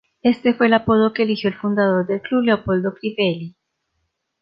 [0.23, 3.55] Este fue el apodo que eligió el fundador del club, Leopoldo Crivelli.